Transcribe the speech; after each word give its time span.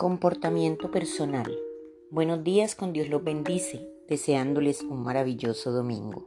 Comportamiento 0.00 0.90
personal. 0.90 1.54
Buenos 2.10 2.42
días, 2.42 2.74
con 2.74 2.94
Dios 2.94 3.10
los 3.10 3.22
bendice, 3.22 3.86
deseándoles 4.08 4.80
un 4.80 5.02
maravilloso 5.02 5.72
domingo. 5.72 6.26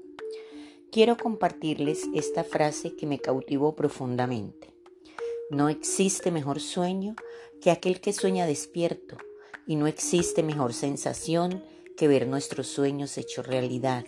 Quiero 0.92 1.18
compartirles 1.18 2.08
esta 2.14 2.44
frase 2.44 2.96
que 2.96 3.08
me 3.08 3.18
cautivó 3.18 3.76
profundamente. 3.76 4.76
No 5.50 5.70
existe 5.70 6.30
mejor 6.30 6.60
sueño 6.60 7.16
que 7.62 7.72
aquel 7.72 8.00
que 8.00 8.14
sueña 8.14 8.46
despierto 8.46 9.18
y 9.66 9.76
no 9.76 9.88
existe 9.88 10.44
mejor 10.44 10.76
sensación 10.76 11.64
que 11.98 12.08
ver 12.08 12.28
nuestros 12.28 12.68
sueños 12.68 13.18
hechos 13.18 13.48
realidad. 13.48 14.06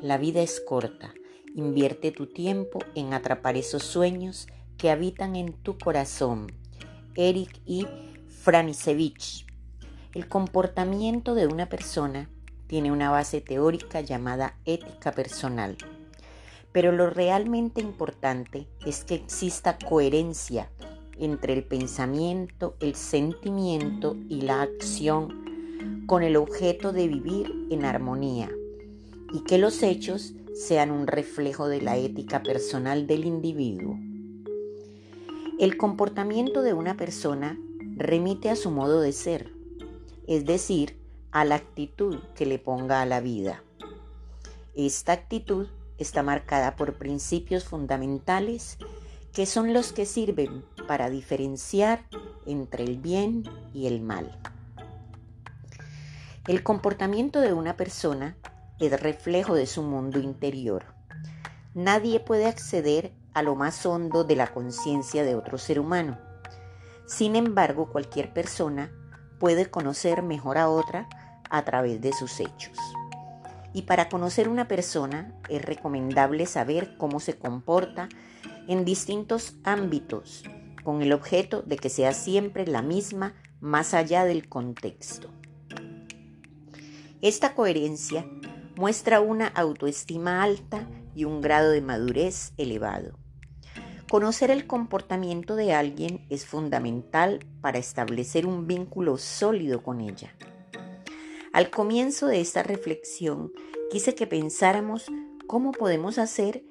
La 0.00 0.16
vida 0.16 0.42
es 0.42 0.60
corta. 0.60 1.12
Invierte 1.56 2.12
tu 2.12 2.28
tiempo 2.28 2.78
en 2.94 3.14
atrapar 3.14 3.56
esos 3.56 3.82
sueños 3.82 4.46
que 4.78 4.90
habitan 4.90 5.34
en 5.34 5.54
tu 5.54 5.76
corazón. 5.76 6.52
Eric 7.16 7.60
y 7.66 7.84
Franisevich. 8.42 9.46
El 10.14 10.26
comportamiento 10.26 11.36
de 11.36 11.46
una 11.46 11.68
persona 11.68 12.28
tiene 12.66 12.90
una 12.90 13.08
base 13.08 13.40
teórica 13.40 14.00
llamada 14.00 14.56
ética 14.64 15.12
personal. 15.12 15.76
Pero 16.72 16.90
lo 16.90 17.08
realmente 17.08 17.80
importante 17.80 18.66
es 18.84 19.04
que 19.04 19.14
exista 19.14 19.78
coherencia 19.78 20.72
entre 21.20 21.52
el 21.52 21.62
pensamiento, 21.62 22.74
el 22.80 22.96
sentimiento 22.96 24.16
y 24.28 24.40
la 24.40 24.62
acción 24.62 26.04
con 26.06 26.24
el 26.24 26.34
objeto 26.34 26.92
de 26.92 27.06
vivir 27.06 27.68
en 27.70 27.84
armonía 27.84 28.50
y 29.32 29.44
que 29.44 29.58
los 29.58 29.84
hechos 29.84 30.34
sean 30.52 30.90
un 30.90 31.06
reflejo 31.06 31.68
de 31.68 31.80
la 31.80 31.96
ética 31.96 32.42
personal 32.42 33.06
del 33.06 33.24
individuo. 33.24 34.00
El 35.60 35.76
comportamiento 35.76 36.62
de 36.62 36.72
una 36.72 36.96
persona 36.96 37.56
remite 37.96 38.50
a 38.50 38.56
su 38.56 38.70
modo 38.70 39.00
de 39.00 39.12
ser, 39.12 39.52
es 40.26 40.44
decir, 40.44 40.98
a 41.30 41.44
la 41.44 41.56
actitud 41.56 42.18
que 42.34 42.46
le 42.46 42.58
ponga 42.58 43.02
a 43.02 43.06
la 43.06 43.20
vida. 43.20 43.62
Esta 44.74 45.12
actitud 45.12 45.68
está 45.98 46.22
marcada 46.22 46.76
por 46.76 46.94
principios 46.94 47.64
fundamentales 47.64 48.78
que 49.32 49.46
son 49.46 49.72
los 49.72 49.92
que 49.92 50.06
sirven 50.06 50.64
para 50.86 51.10
diferenciar 51.10 52.04
entre 52.46 52.84
el 52.84 52.98
bien 52.98 53.44
y 53.72 53.86
el 53.86 54.00
mal. 54.00 54.38
El 56.48 56.62
comportamiento 56.62 57.40
de 57.40 57.52
una 57.52 57.76
persona 57.76 58.36
es 58.78 59.00
reflejo 59.00 59.54
de 59.54 59.66
su 59.66 59.82
mundo 59.82 60.18
interior. 60.18 60.84
Nadie 61.74 62.20
puede 62.20 62.46
acceder 62.46 63.12
a 63.32 63.42
lo 63.42 63.54
más 63.54 63.86
hondo 63.86 64.24
de 64.24 64.36
la 64.36 64.52
conciencia 64.52 65.24
de 65.24 65.34
otro 65.34 65.56
ser 65.56 65.78
humano 65.78 66.31
sin 67.06 67.36
embargo, 67.36 67.90
cualquier 67.90 68.32
persona 68.32 68.90
puede 69.38 69.70
conocer 69.70 70.22
mejor 70.22 70.58
a 70.58 70.68
otra 70.68 71.08
a 71.50 71.64
través 71.64 72.00
de 72.00 72.12
sus 72.12 72.40
hechos. 72.40 72.78
Y 73.74 73.82
para 73.82 74.08
conocer 74.08 74.48
una 74.48 74.68
persona 74.68 75.34
es 75.48 75.62
recomendable 75.62 76.46
saber 76.46 76.96
cómo 76.96 77.20
se 77.20 77.36
comporta 77.38 78.08
en 78.68 78.84
distintos 78.84 79.54
ámbitos, 79.64 80.44
con 80.84 81.02
el 81.02 81.12
objeto 81.12 81.62
de 81.62 81.76
que 81.76 81.88
sea 81.88 82.12
siempre 82.12 82.66
la 82.66 82.82
misma 82.82 83.34
más 83.60 83.94
allá 83.94 84.24
del 84.24 84.48
contexto. 84.48 85.30
Esta 87.20 87.54
coherencia 87.54 88.26
muestra 88.76 89.20
una 89.20 89.46
autoestima 89.46 90.42
alta 90.42 90.88
y 91.14 91.24
un 91.24 91.40
grado 91.40 91.70
de 91.70 91.80
madurez 91.80 92.52
elevado. 92.56 93.21
Conocer 94.12 94.50
el 94.50 94.66
comportamiento 94.66 95.56
de 95.56 95.72
alguien 95.72 96.26
es 96.28 96.44
fundamental 96.44 97.40
para 97.62 97.78
establecer 97.78 98.44
un 98.44 98.66
vínculo 98.66 99.16
sólido 99.16 99.82
con 99.82 100.02
ella. 100.02 100.36
Al 101.54 101.70
comienzo 101.70 102.26
de 102.26 102.42
esta 102.42 102.62
reflexión 102.62 103.54
quise 103.90 104.14
que 104.14 104.26
pensáramos 104.26 105.06
cómo 105.46 105.72
podemos 105.72 106.18
hacer 106.18 106.62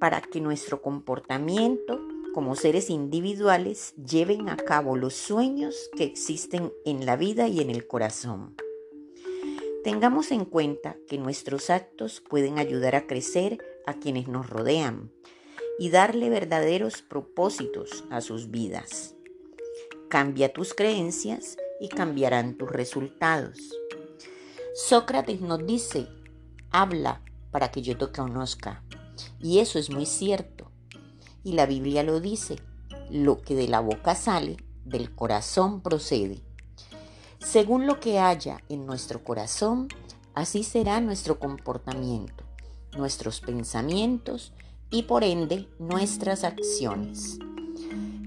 para 0.00 0.22
que 0.22 0.40
nuestro 0.40 0.80
comportamiento 0.80 2.00
como 2.32 2.56
seres 2.56 2.88
individuales 2.88 3.94
lleven 3.96 4.48
a 4.48 4.56
cabo 4.56 4.96
los 4.96 5.12
sueños 5.12 5.90
que 5.98 6.04
existen 6.04 6.72
en 6.86 7.04
la 7.04 7.16
vida 7.16 7.46
y 7.46 7.60
en 7.60 7.68
el 7.68 7.86
corazón. 7.86 8.56
Tengamos 9.84 10.32
en 10.32 10.46
cuenta 10.46 10.96
que 11.06 11.18
nuestros 11.18 11.68
actos 11.68 12.22
pueden 12.26 12.58
ayudar 12.58 12.96
a 12.96 13.06
crecer 13.06 13.58
a 13.84 13.92
quienes 13.92 14.28
nos 14.28 14.48
rodean, 14.48 15.12
y 15.78 15.90
darle 15.90 16.30
verdaderos 16.30 17.02
propósitos 17.02 18.04
a 18.10 18.20
sus 18.20 18.50
vidas. 18.50 19.14
Cambia 20.08 20.52
tus 20.52 20.74
creencias 20.74 21.56
y 21.80 21.88
cambiarán 21.88 22.56
tus 22.56 22.70
resultados. 22.70 23.58
Sócrates 24.74 25.40
nos 25.40 25.66
dice, 25.66 26.08
habla 26.70 27.22
para 27.50 27.70
que 27.70 27.82
yo 27.82 27.96
te 27.96 28.10
conozca. 28.12 28.82
Y 29.40 29.58
eso 29.58 29.78
es 29.78 29.90
muy 29.90 30.06
cierto. 30.06 30.70
Y 31.42 31.52
la 31.52 31.66
Biblia 31.66 32.02
lo 32.02 32.20
dice, 32.20 32.56
lo 33.10 33.40
que 33.40 33.54
de 33.54 33.68
la 33.68 33.80
boca 33.80 34.14
sale, 34.14 34.56
del 34.84 35.14
corazón 35.14 35.80
procede. 35.80 36.40
Según 37.38 37.86
lo 37.86 38.00
que 38.00 38.18
haya 38.18 38.62
en 38.68 38.86
nuestro 38.86 39.22
corazón, 39.24 39.88
así 40.34 40.64
será 40.64 41.00
nuestro 41.00 41.38
comportamiento, 41.38 42.44
nuestros 42.96 43.40
pensamientos 43.40 44.52
y 44.90 45.04
por 45.04 45.24
ende 45.24 45.68
nuestras 45.78 46.44
acciones. 46.44 47.38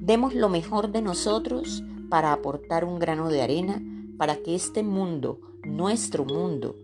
Demos 0.01 0.33
lo 0.33 0.49
mejor 0.49 0.91
de 0.91 1.01
nosotros 1.01 1.83
para 2.09 2.33
aportar 2.33 2.85
un 2.85 2.99
grano 2.99 3.29
de 3.29 3.41
arena 3.41 3.81
para 4.17 4.37
que 4.37 4.55
este 4.55 4.83
mundo, 4.83 5.39
nuestro 5.63 6.25
mundo, 6.25 6.75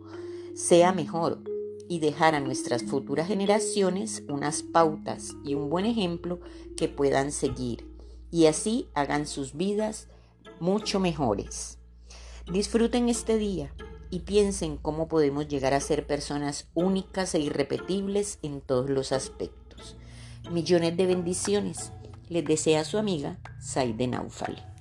sea 0.54 0.94
mejor 0.94 1.40
y 1.90 2.00
dejar 2.00 2.36
a 2.36 2.40
nuestras 2.40 2.84
futuras 2.84 3.28
generaciones 3.28 4.24
unas 4.30 4.64
pautas 4.64 5.36
y 5.44 5.56
un 5.56 5.70
buen 5.70 5.86
ejemplo 5.86 6.40
que 6.78 6.88
puedan 6.88 7.32
seguir 7.32 7.96
y 8.32 8.48
así 8.48 8.90
hagan 8.94 9.28
sus 9.28 9.56
vidas 9.56 10.08
mucho 10.60 11.00
mejores. 11.00 11.78
Disfruten 12.52 13.10
este 13.10 13.38
día 13.38 13.74
y 14.10 14.20
piensen 14.20 14.78
cómo 14.78 15.08
podemos 15.08 15.48
llegar 15.48 15.74
a 15.74 15.80
ser 15.80 16.06
personas 16.06 16.68
únicas 16.74 17.34
e 17.36 17.40
irrepetibles 17.40 18.40
en 18.42 18.62
todos 18.62 18.90
los 18.90 19.12
aspectos. 19.12 19.65
Millones 20.52 20.96
de 20.96 21.08
bendiciones. 21.08 21.92
Les 22.30 22.46
desea 22.46 22.84
su 22.84 22.98
amiga 22.98 23.38
Saide 23.60 24.08
Naufal. 24.08 24.75